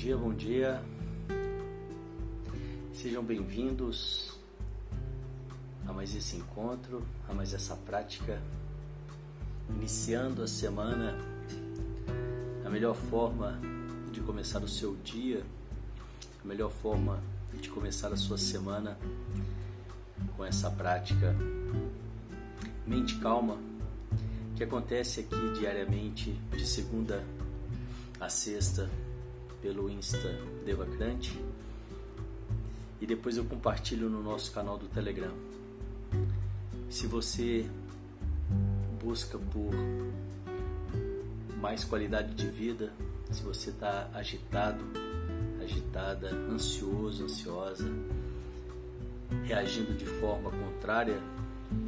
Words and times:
Dia, 0.00 0.16
bom 0.16 0.32
dia. 0.32 0.82
Sejam 2.94 3.22
bem-vindos 3.22 4.32
a 5.86 5.92
mais 5.92 6.16
esse 6.16 6.36
encontro, 6.36 7.06
a 7.28 7.34
mais 7.34 7.52
essa 7.52 7.76
prática. 7.76 8.40
Iniciando 9.68 10.42
a 10.42 10.48
semana, 10.48 11.18
a 12.64 12.70
melhor 12.70 12.94
forma 12.94 13.60
de 14.10 14.22
começar 14.22 14.62
o 14.62 14.68
seu 14.68 14.96
dia, 15.04 15.44
a 16.42 16.48
melhor 16.48 16.70
forma 16.70 17.22
de 17.60 17.68
começar 17.68 18.10
a 18.10 18.16
sua 18.16 18.38
semana 18.38 18.96
com 20.34 20.42
essa 20.42 20.70
prática 20.70 21.36
mente 22.86 23.18
calma 23.18 23.58
que 24.56 24.64
acontece 24.64 25.20
aqui 25.20 25.58
diariamente 25.58 26.32
de 26.56 26.66
segunda 26.66 27.22
a 28.18 28.30
sexta 28.30 28.88
pelo 29.60 29.90
Insta 29.90 30.38
Devacrante 30.64 31.38
e 33.00 33.06
depois 33.06 33.36
eu 33.36 33.44
compartilho 33.44 34.08
no 34.10 34.22
nosso 34.22 34.52
canal 34.52 34.76
do 34.76 34.86
Telegram. 34.88 35.32
Se 36.88 37.06
você 37.06 37.68
busca 39.02 39.38
por 39.38 39.72
mais 41.56 41.84
qualidade 41.84 42.34
de 42.34 42.46
vida, 42.48 42.92
se 43.30 43.42
você 43.42 43.70
está 43.70 44.10
agitado, 44.12 44.84
agitada, 45.62 46.30
ansioso, 46.30 47.24
ansiosa, 47.24 47.88
reagindo 49.44 49.94
de 49.94 50.04
forma 50.04 50.50
contrária 50.50 51.18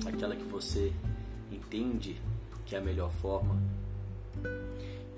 àquela 0.07 0.36
que 0.36 0.45
você 0.45 0.92
entende 1.51 2.20
que 2.64 2.75
é 2.77 2.79
a 2.79 2.83
melhor 2.83 3.11
forma, 3.11 3.61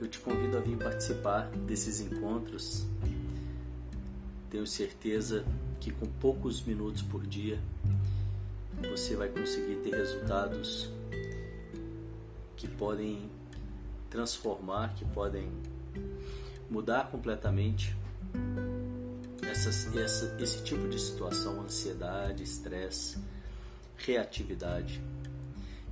eu 0.05 0.09
te 0.09 0.19
convido 0.21 0.59
a 0.59 0.61
vir 0.61 0.77
participar 0.77 1.49
desses 1.67 1.99
encontros. 1.99 2.87
Tenho 4.51 4.67
certeza 4.67 5.45
que 5.81 5.91
com 5.91 6.07
poucos 6.07 6.63
minutos 6.63 7.01
por 7.01 7.27
dia 7.27 7.59
você 8.91 9.17
vai 9.17 9.31
conseguir 9.31 9.77
ter 9.77 9.95
resultados 9.95 10.91
que 12.55 12.69
podem 12.69 13.31
transformar, 14.11 14.95
que 14.95 15.07
podem 15.07 15.51
mudar 16.69 17.11
completamente 17.11 17.97
essas, 19.43 19.97
essa, 19.97 20.37
esse 20.39 20.63
tipo 20.63 20.87
de 20.87 21.01
situação, 21.01 21.63
ansiedade, 21.63 22.43
estresse, 22.43 23.17
reatividade. 23.97 25.03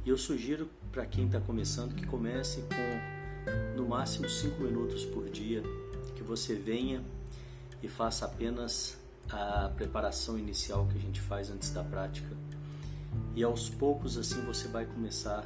E 0.04 0.10
eu 0.10 0.18
sugiro 0.18 0.68
para 0.90 1.06
quem 1.06 1.26
está 1.26 1.40
começando 1.40 1.94
que 1.94 2.06
comece 2.06 2.60
com 2.62 3.11
máximo 3.92 4.26
5 4.26 4.58
minutos 4.62 5.04
por 5.04 5.28
dia, 5.28 5.62
que 6.16 6.22
você 6.22 6.54
venha 6.54 7.04
e 7.82 7.88
faça 7.88 8.24
apenas 8.24 8.96
a 9.28 9.70
preparação 9.76 10.38
inicial 10.38 10.86
que 10.86 10.96
a 10.96 11.00
gente 11.00 11.20
faz 11.20 11.50
antes 11.50 11.68
da 11.74 11.84
prática. 11.84 12.34
E 13.36 13.42
aos 13.42 13.68
poucos 13.68 14.16
assim 14.16 14.40
você 14.46 14.66
vai 14.66 14.86
começar 14.86 15.44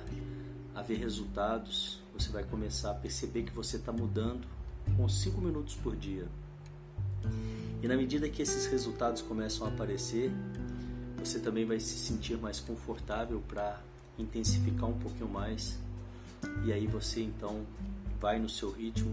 a 0.77 0.81
ver 0.81 0.95
resultados, 0.95 2.01
você 2.15 2.31
vai 2.31 2.45
começar 2.45 2.93
a 2.93 2.95
perceber 2.95 3.43
que 3.43 3.53
você 3.53 3.79
está 3.79 3.91
mudando 3.91 4.47
com 4.97 5.09
5 5.09 5.41
minutos 5.41 5.75
por 5.75 5.97
dia. 5.97 6.29
E 7.83 7.89
na 7.89 7.97
medida 7.97 8.29
que 8.29 8.43
esses 8.43 8.67
resultados 8.67 9.23
começam 9.23 9.67
a 9.67 9.71
aparecer, 9.71 10.31
você 11.19 11.41
também 11.41 11.65
vai 11.65 11.81
se 11.81 11.99
sentir 11.99 12.39
mais 12.39 12.61
confortável 12.61 13.43
para 13.49 13.81
intensificar 14.17 14.89
um 14.89 14.99
pouquinho 15.01 15.29
mais 15.29 15.77
e 16.65 16.73
aí 16.73 16.87
você 16.87 17.23
então 17.23 17.65
vai 18.21 18.39
no 18.39 18.49
seu 18.49 18.71
ritmo, 18.71 19.13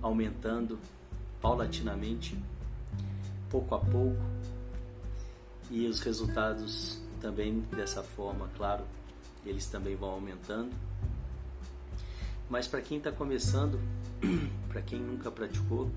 aumentando 0.00 0.78
paulatinamente, 1.40 2.38
pouco 3.50 3.74
a 3.74 3.78
pouco, 3.78 4.20
e 5.70 5.86
os 5.86 6.00
resultados 6.00 7.00
também 7.20 7.60
dessa 7.70 8.02
forma, 8.02 8.48
claro, 8.56 8.84
eles 9.44 9.66
também 9.66 9.96
vão 9.96 10.10
aumentando. 10.10 10.70
Mas 12.48 12.66
para 12.66 12.80
quem 12.80 12.98
está 12.98 13.10
começando, 13.10 13.80
para 14.68 14.82
quem 14.82 15.00
nunca 15.00 15.30
praticou, 15.30 15.90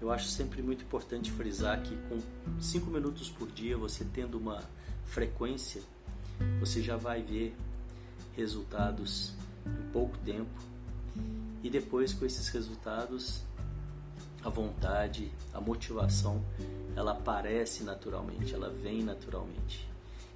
eu 0.00 0.12
acho 0.12 0.28
sempre 0.28 0.62
muito 0.62 0.84
importante 0.84 1.32
frisar 1.32 1.82
que 1.82 1.96
com 2.08 2.20
5 2.60 2.90
minutos 2.90 3.30
por 3.30 3.50
dia, 3.50 3.76
você 3.76 4.04
tendo 4.04 4.38
uma 4.38 4.62
frequência 5.06 5.82
você 6.60 6.82
já 6.82 6.96
vai 6.96 7.22
ver 7.22 7.54
resultados 8.36 9.32
em 9.66 9.92
pouco 9.92 10.16
tempo 10.18 10.50
e 11.68 11.70
depois 11.70 12.14
com 12.14 12.24
esses 12.24 12.48
resultados 12.48 13.42
a 14.42 14.48
vontade, 14.48 15.30
a 15.52 15.60
motivação, 15.60 16.42
ela 16.96 17.12
aparece 17.12 17.84
naturalmente, 17.84 18.54
ela 18.54 18.70
vem 18.70 19.02
naturalmente. 19.02 19.86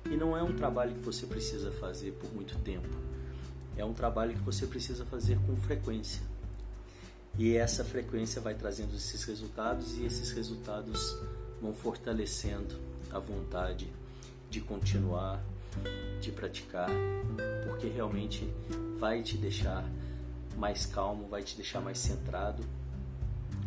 E 0.04 0.10
não 0.10 0.36
é 0.36 0.42
um 0.42 0.54
trabalho 0.54 0.92
que 0.92 1.00
você 1.00 1.26
precisa 1.26 1.72
fazer 1.72 2.12
por 2.20 2.30
muito 2.34 2.58
tempo. 2.58 2.94
É 3.78 3.84
um 3.84 3.94
trabalho 3.94 4.34
que 4.34 4.42
você 4.42 4.66
precisa 4.66 5.06
fazer 5.06 5.38
com 5.46 5.56
frequência. 5.56 6.20
E 7.38 7.56
essa 7.56 7.82
frequência 7.82 8.38
vai 8.42 8.54
trazendo 8.54 8.94
esses 8.94 9.24
resultados 9.24 9.96
e 9.96 10.04
esses 10.04 10.32
resultados 10.32 11.16
vão 11.62 11.72
fortalecendo 11.72 12.78
a 13.10 13.18
vontade 13.18 13.90
de 14.50 14.60
continuar, 14.60 15.42
de 16.20 16.30
praticar, 16.30 16.90
porque 17.66 17.86
realmente 17.86 18.46
vai 18.98 19.22
te 19.22 19.38
deixar 19.38 19.82
mais 20.56 20.86
calmo, 20.86 21.28
vai 21.28 21.42
te 21.42 21.56
deixar 21.56 21.80
mais 21.80 21.98
centrado, 21.98 22.62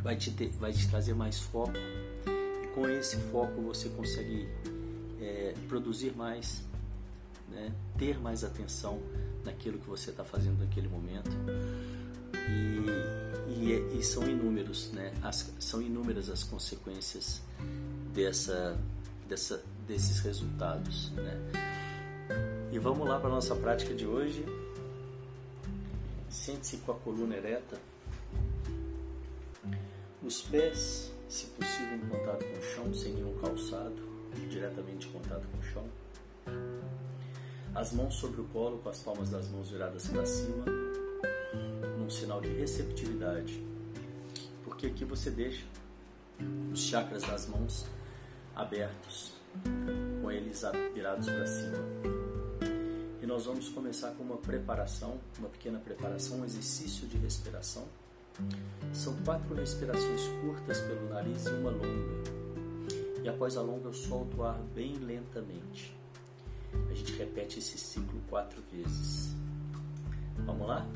vai 0.01 0.15
te, 0.15 0.31
ter, 0.31 0.49
vai 0.51 0.71
te 0.71 0.87
trazer 0.89 1.13
mais 1.13 1.39
foco. 1.39 1.73
E 2.63 2.67
com 2.67 2.87
esse 2.87 3.17
foco 3.31 3.61
você 3.61 3.89
consegue 3.89 4.47
é, 5.19 5.53
produzir 5.67 6.15
mais, 6.15 6.63
né? 7.49 7.71
ter 7.97 8.19
mais 8.19 8.43
atenção 8.43 9.01
naquilo 9.43 9.79
que 9.79 9.87
você 9.87 10.09
está 10.09 10.23
fazendo 10.23 10.59
naquele 10.59 10.87
momento. 10.87 11.31
E, 12.47 13.51
e, 13.51 13.97
e, 13.99 14.03
são 14.03 14.27
inúmeros, 14.27 14.91
né? 14.91 15.11
As, 15.23 15.51
são 15.59 15.81
inúmeras 15.81 16.29
as 16.29 16.43
consequências 16.43 17.41
dessa, 18.13 18.77
dessa, 19.27 19.63
desses 19.87 20.19
resultados, 20.19 21.11
né? 21.11 21.39
E 22.71 22.79
vamos 22.79 23.07
lá 23.07 23.19
para 23.19 23.29
a 23.29 23.33
nossa 23.33 23.55
prática 23.55 23.93
de 23.93 24.05
hoje. 24.05 24.45
Sente-se 26.35 26.77
com 26.77 26.91
a 26.91 26.95
coluna 26.95 27.37
ereta, 27.37 27.79
os 30.21 30.41
pés, 30.43 31.11
se 31.29 31.47
possível, 31.47 31.95
em 31.95 32.09
contato 32.09 32.45
com 32.45 32.59
o 32.59 32.61
chão, 32.61 32.93
sem 32.93 33.13
nenhum 33.13 33.35
calçado, 33.39 33.95
diretamente 34.49 35.07
em 35.07 35.11
contato 35.13 35.47
com 35.47 35.57
o 35.57 35.63
chão. 35.63 35.89
As 37.73 37.93
mãos 37.93 38.15
sobre 38.15 38.41
o 38.41 38.43
colo, 38.49 38.79
com 38.79 38.89
as 38.89 39.01
palmas 39.01 39.29
das 39.29 39.47
mãos 39.47 39.71
viradas 39.71 40.07
para 40.07 40.25
cima, 40.25 40.65
num 41.97 42.09
sinal 42.09 42.41
de 42.41 42.49
receptividade. 42.49 43.65
Porque 44.63 44.87
aqui 44.87 45.05
você 45.05 45.31
deixa 45.31 45.65
os 46.71 46.81
chakras 46.81 47.23
das 47.23 47.47
mãos 47.47 47.85
abertos, 48.53 49.33
com 50.21 50.29
eles 50.29 50.61
virados 50.93 51.27
para 51.27 51.47
cima. 51.47 52.24
E 53.25 53.27
nós 53.27 53.47
vamos 53.47 53.69
começar 53.69 54.11
com 54.11 54.23
uma 54.23 54.37
preparação, 54.37 55.19
uma 55.39 55.49
pequena 55.49 55.79
preparação, 55.79 56.41
um 56.41 56.45
exercício 56.45 57.07
de 57.07 57.17
respiração. 57.17 57.83
São 58.93 59.15
quatro 59.25 59.55
respirações 59.55 60.21
curtas 60.41 60.79
pelo 60.81 61.09
nariz 61.09 61.43
e 61.47 61.49
uma 61.49 61.71
longa. 61.71 63.23
E 63.23 63.27
após 63.27 63.57
a 63.57 63.63
longa 63.63 63.87
eu 63.87 63.93
solto 63.95 64.37
o 64.37 64.43
ar 64.43 64.59
bem 64.75 64.93
lentamente. 64.97 65.97
A 66.87 66.93
gente 66.93 67.13
repete 67.13 67.57
esse 67.57 67.79
ciclo 67.79 68.21
quatro 68.29 68.61
vezes. 68.71 69.35
Vamos 70.45 70.67
lá? 70.67 70.87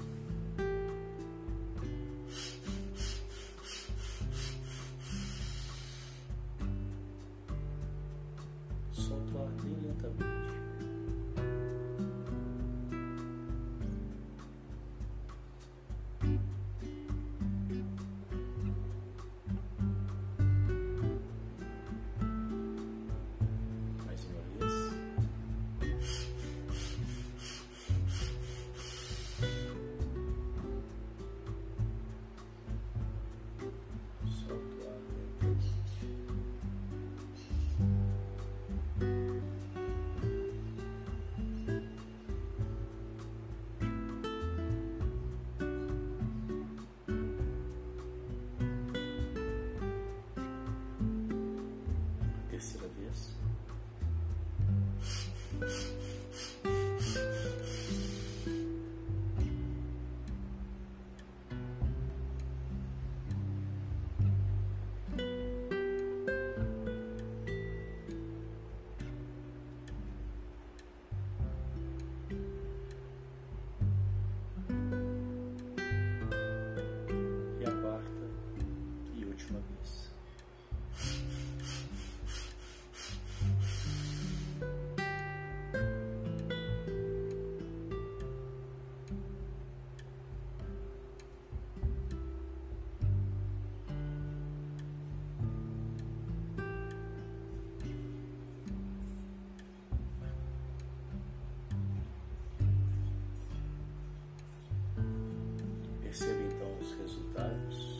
Os 107.47 108.00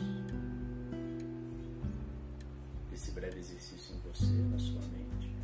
desse 2.90 3.10
breve 3.12 3.38
exercício 3.38 3.94
em 3.94 4.00
você, 4.00 4.26
na 4.26 4.58
sua 4.58 4.80
mente. 4.88 5.34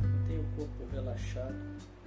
Mantenha 0.00 0.40
o 0.40 0.56
corpo 0.56 0.86
relaxado. 0.92 1.97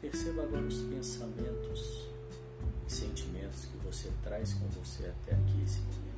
Perceba 0.00 0.42
agora 0.42 0.62
os 0.66 0.80
pensamentos 0.82 2.08
e 2.86 2.92
sentimentos 2.92 3.66
que 3.66 3.76
você 3.78 4.10
traz 4.22 4.54
com 4.54 4.66
você 4.68 5.06
até 5.06 5.34
aqui 5.34 5.62
esse 5.62 5.80
momento. 5.80 6.09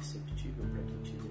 Imperceptível 0.00 0.64
para 0.72 0.82
quem 0.84 0.96
te 1.02 1.16
vê 1.16 1.29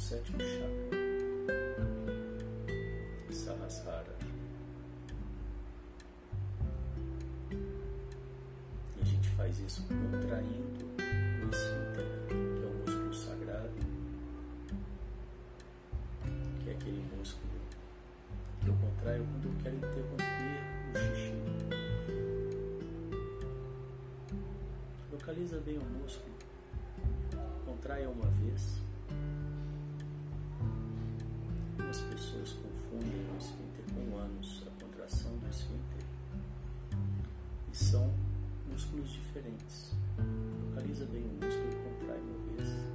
sétimo 0.00 0.38
chakra, 0.40 0.96
Sahasrara. 3.30 4.16
E 8.96 9.00
a 9.00 9.04
gente 9.04 9.28
faz 9.36 9.58
isso 9.60 9.82
contraindo 9.82 10.86
o 10.96 11.50
esfíncter, 11.50 12.06
que 12.26 12.62
é 12.62 12.66
o 12.66 12.72
músculo 12.80 13.14
sagrado, 13.14 13.74
que 16.64 16.70
é 16.70 16.72
aquele 16.72 17.04
músculo 17.16 17.60
que 18.62 18.68
eu 18.68 18.74
contraio 18.74 19.24
quando 19.24 19.44
eu 19.44 19.52
quero 19.62 19.76
interromper 19.76 20.60
o 20.88 20.98
xixi. 20.98 21.34
Localiza 25.12 25.60
bem 25.60 25.76
o 25.76 25.84
músculo, 25.84 26.34
contraia 27.66 28.08
uma 28.08 28.26
vez. 28.30 28.89
Algumas 31.90 32.14
pessoas 32.14 32.52
confundem 32.52 33.10
o 33.10 33.36
esfíncter 33.36 33.84
com 33.92 34.14
o 34.14 34.18
ânus, 34.20 34.62
a 34.64 34.84
contração 34.84 35.36
do 35.38 35.48
esfíncter, 35.48 36.04
e 37.72 37.76
são 37.76 38.14
músculos 38.70 39.10
diferentes. 39.10 39.90
Localiza 40.68 41.04
bem 41.06 41.24
o 41.24 41.44
músculo 41.44 41.68
e 41.68 41.98
contrai 41.98 42.20
uma 42.20 42.56
vez. 42.56 42.89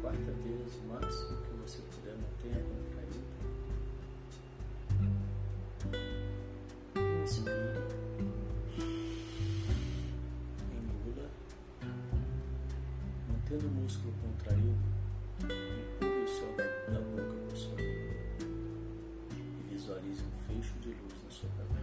quarta 0.00 0.32
Deus 0.42 0.74
o 0.76 0.86
máximo 0.88 1.36
que 1.42 1.50
você 1.60 1.82
puder, 1.82 2.14
manter 2.16 2.52
a 2.56 2.62
caída. 2.96 3.20
Inspira. 7.22 7.86
Engula. 10.72 11.28
Mantendo 13.28 13.66
o 13.66 13.70
músculo 13.70 14.14
contraído, 14.22 14.84
empurre 15.42 16.24
o 16.24 16.28
sol 16.28 16.54
da 16.56 17.00
boca 17.00 17.34
para 17.34 17.54
o 17.54 17.56
céu. 17.56 17.76
E 19.32 19.74
visualize 19.74 20.22
um 20.22 20.32
fecho 20.48 20.74
de 20.80 20.88
luz 20.88 21.14
na 21.24 21.30
sua 21.30 21.50
cabeça. 21.50 21.79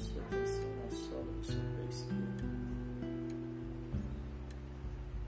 Sua 0.00 0.22
atenção 0.22 0.64
na 0.82 0.90
sola 0.90 1.32
do 1.32 1.44
seu 1.44 1.60
pé 1.60 1.84
esquerdo. 1.90 2.44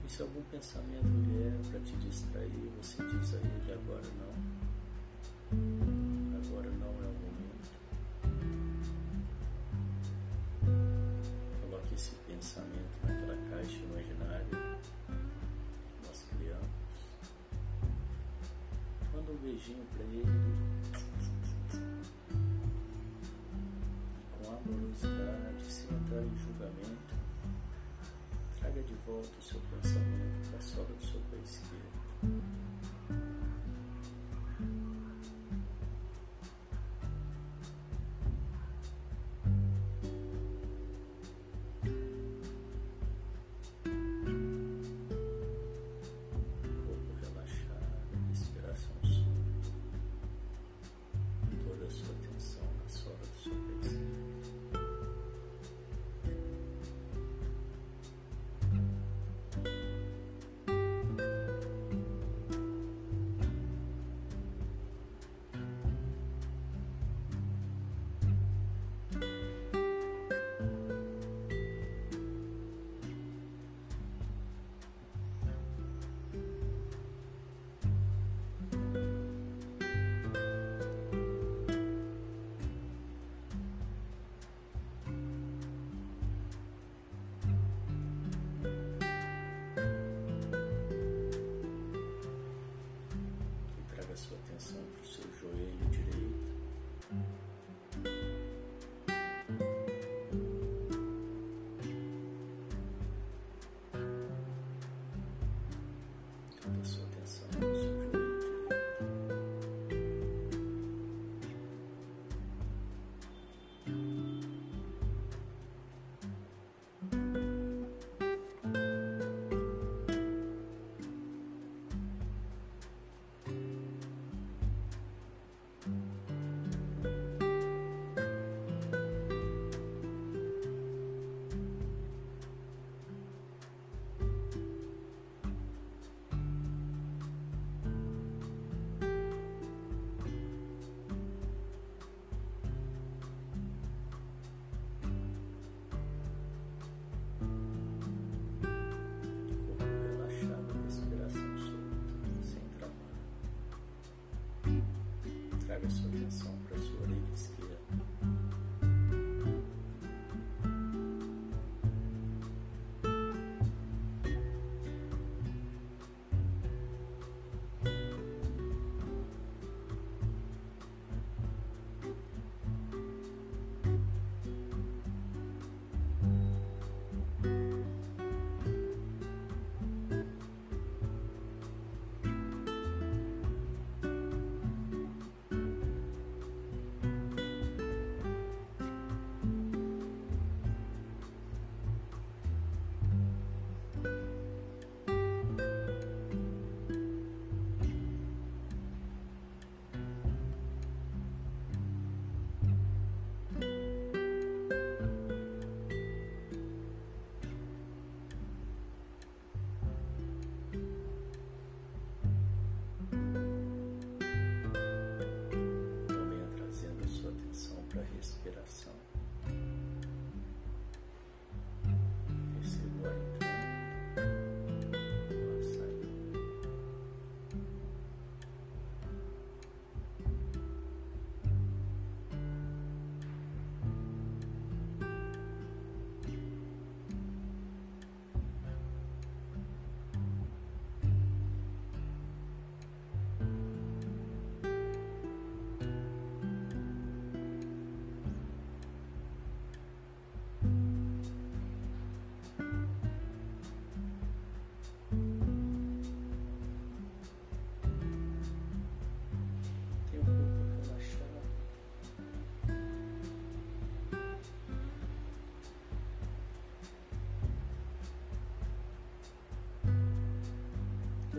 E 0.04 0.10
se 0.10 0.22
algum 0.22 0.42
pensamento 0.42 1.08
vier 1.26 1.52
para 1.70 1.80
te 1.80 1.96
distrair, 1.96 2.70
você 2.80 3.02
diz 3.04 3.34
a 3.34 3.36
ele 3.38 3.72
agora 3.72 4.08
não. 4.18 4.51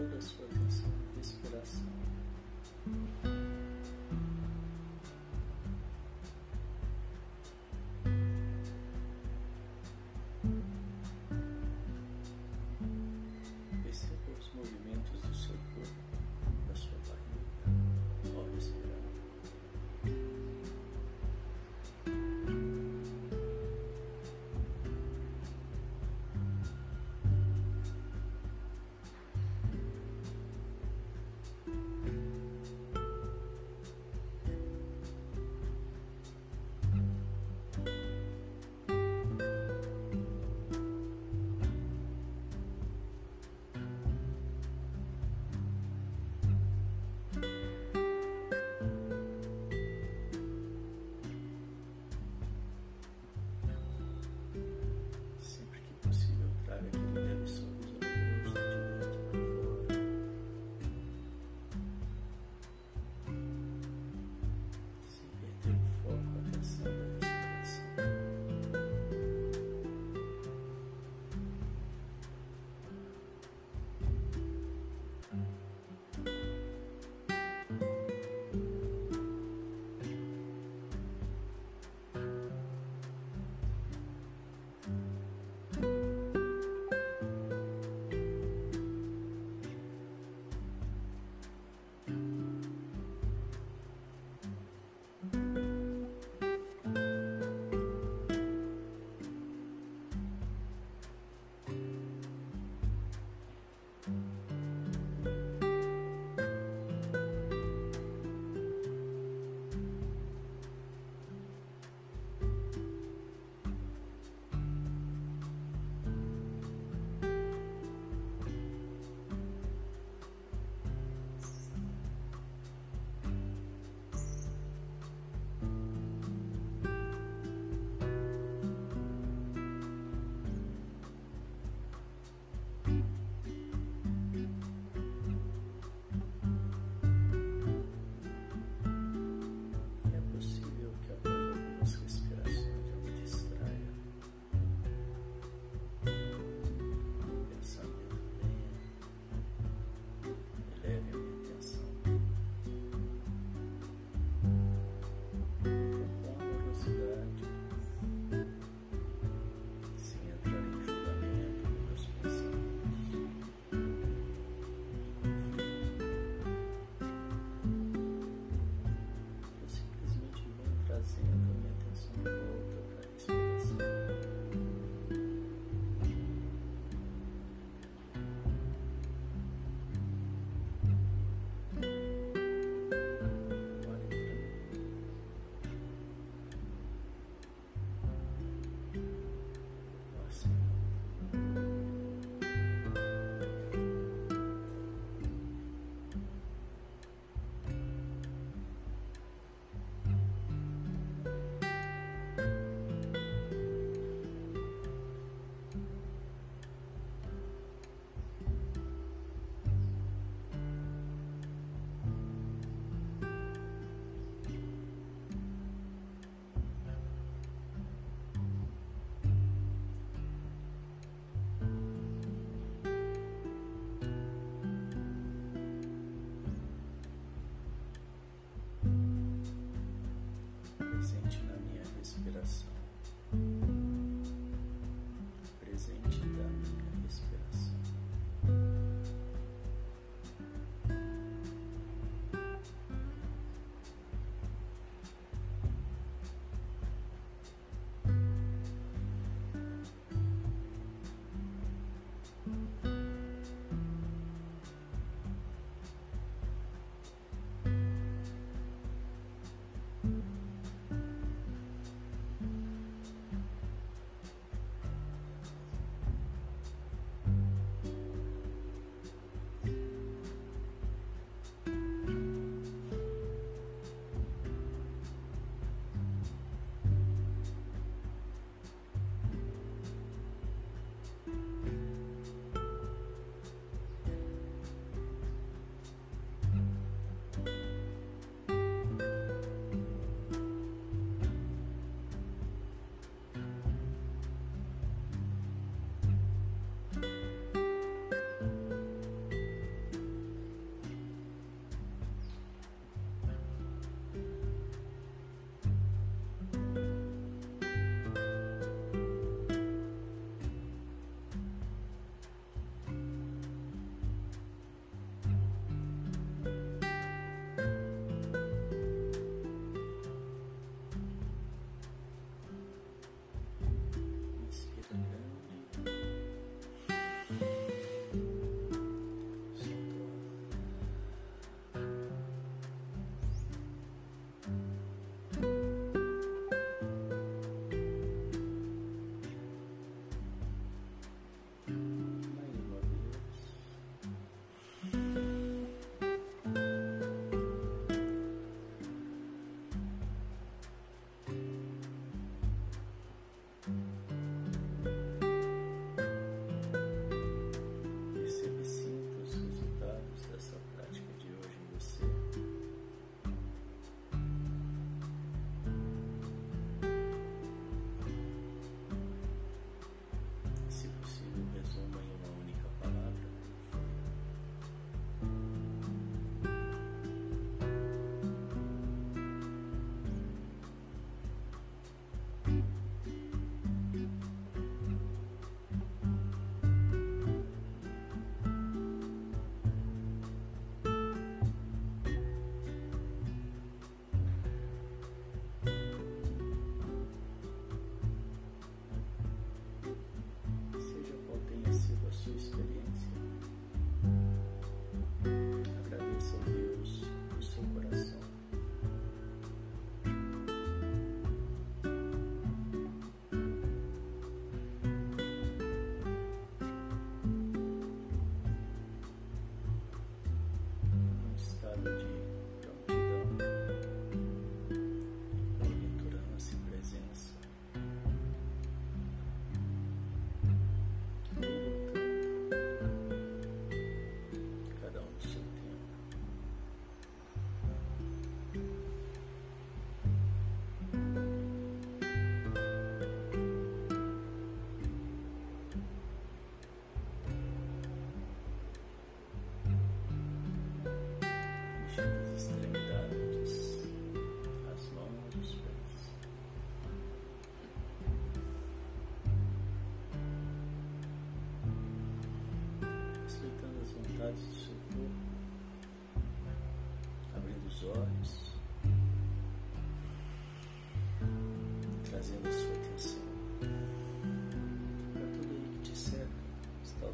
Toda 0.03 0.17
a 0.17 0.21
sua 0.21 0.45
atenção 0.45 0.91
respiração. 1.15 1.92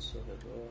Seu 0.02 0.24
redor. 0.24 0.70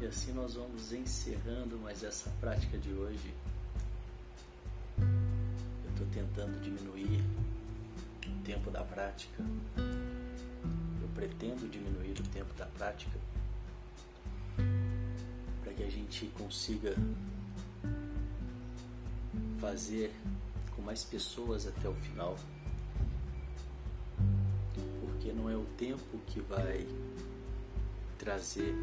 E 0.00 0.06
assim 0.06 0.32
nós 0.32 0.54
vamos 0.54 0.92
encerrando 0.92 1.78
mais 1.78 2.04
essa 2.04 2.30
prática 2.40 2.78
de 2.78 2.92
hoje. 2.92 3.34
Eu 4.98 5.90
estou 5.90 6.06
tentando 6.12 6.60
diminuir 6.60 7.24
o 8.26 8.42
tempo 8.44 8.70
da 8.70 8.84
prática. 8.84 9.42
Eu 9.76 11.08
pretendo 11.14 11.68
diminuir 11.68 12.12
o 12.20 12.28
tempo 12.28 12.54
da 12.54 12.66
prática 12.66 13.18
que 15.76 15.82
a 15.82 15.90
gente 15.90 16.26
consiga 16.38 16.94
fazer 19.60 20.12
com 20.74 20.82
mais 20.82 21.04
pessoas 21.04 21.66
até 21.66 21.88
o 21.88 21.94
final. 21.94 22.36
Porque 25.00 25.32
não 25.32 25.50
é 25.50 25.56
o 25.56 25.64
tempo 25.76 26.18
que 26.26 26.40
vai 26.40 26.86
trazer 28.18 28.74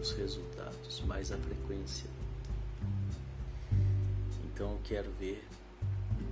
os 0.00 0.12
resultados, 0.12 1.00
mais 1.06 1.30
a 1.30 1.38
frequência. 1.38 2.10
Então 4.44 4.72
eu 4.72 4.80
quero 4.82 5.10
ver 5.12 5.46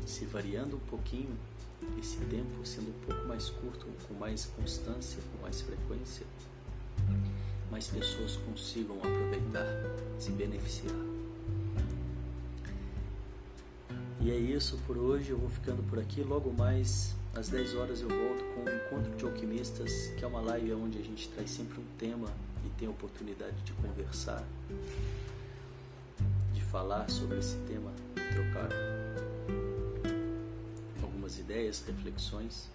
se 0.05 0.25
variando 0.25 0.77
um 0.77 0.81
pouquinho 0.81 1.37
esse 1.99 2.17
tempo, 2.27 2.67
sendo 2.67 2.91
um 2.91 3.07
pouco 3.07 3.27
mais 3.27 3.51
curto, 3.51 3.87
com 4.07 4.15
mais 4.15 4.47
constância, 4.47 5.23
com 5.33 5.43
mais 5.43 5.61
frequência, 5.61 6.27
mais 7.79 7.87
pessoas 7.87 8.37
consigam 8.39 8.97
aproveitar, 8.97 9.65
se 10.19 10.33
beneficiar. 10.33 10.97
E 14.21 14.33
é 14.33 14.37
isso 14.37 14.77
por 14.85 14.99
hoje, 14.99 15.31
eu 15.31 15.39
vou 15.39 15.49
ficando 15.49 15.81
por 15.85 16.01
aqui. 16.01 16.25
Logo 16.25 16.53
mais 16.53 17.15
às 17.37 17.49
10 17.49 17.77
horas 17.77 18.01
eu 18.01 18.09
volto 18.09 18.45
com 18.53 18.65
o 18.65 18.75
Encontro 18.75 19.17
de 19.17 19.25
Alquimistas, 19.25 20.09
que 20.19 20.25
é 20.25 20.27
uma 20.27 20.41
live 20.41 20.73
onde 20.73 20.99
a 20.99 21.03
gente 21.03 21.29
traz 21.29 21.53
sempre 21.53 21.79
um 21.79 21.85
tema 21.97 22.27
e 22.67 22.69
tem 22.71 22.89
a 22.89 22.91
oportunidade 22.91 23.63
de 23.63 23.73
conversar, 23.75 24.43
de 26.53 26.61
falar 26.65 27.09
sobre 27.09 27.39
esse 27.39 27.59
tema, 27.59 27.93
trocar 28.15 28.71
algumas 31.01 31.39
ideias, 31.39 31.85
reflexões. 31.87 32.69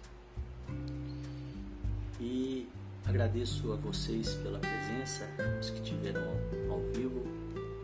E 2.18 2.66
agradeço 3.06 3.72
a 3.72 3.76
vocês 3.76 4.34
pela 4.34 4.58
presença, 4.58 5.28
os 5.60 5.70
que 5.70 5.80
tiveram 5.82 6.22
ao 6.70 6.80
vivo, 6.92 7.22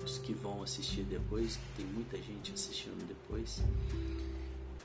os 0.04 0.18
que 0.18 0.32
vão 0.32 0.62
assistir 0.62 1.02
depois, 1.04 1.56
que 1.56 1.82
tem 1.82 1.86
muita 1.86 2.16
gente 2.16 2.52
assistindo 2.52 3.06
depois. 3.06 3.62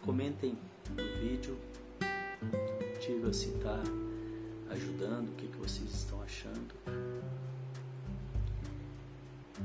Comentem 0.02 0.58
no 0.90 1.20
vídeo, 1.20 1.58
diga 3.00 3.34
se 3.34 3.50
está 3.50 3.82
ajudando, 4.70 5.30
o 5.30 5.32
que, 5.34 5.48
que 5.48 5.58
vocês 5.58 5.94
estão 5.94 6.22
achando. 6.22 6.76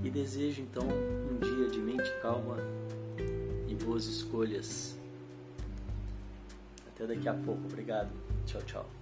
E 0.03 0.11
desejo 0.11 0.63
então 0.63 0.87
um 0.87 1.39
dia 1.39 1.69
de 1.69 1.79
mente 1.79 2.11
calma 2.23 2.57
e 3.69 3.75
boas 3.75 4.07
escolhas. 4.07 4.97
Até 6.89 7.07
daqui 7.07 7.29
a 7.29 7.35
pouco. 7.35 7.65
Obrigado. 7.67 8.11
Tchau, 8.47 8.63
tchau. 8.63 9.00